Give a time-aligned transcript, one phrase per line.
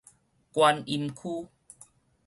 [0.51, 1.47] 觀音區